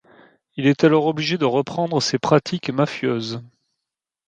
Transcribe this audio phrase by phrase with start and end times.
[0.55, 3.43] Il est alors obligé de reprendre ses pratiques mafieuses...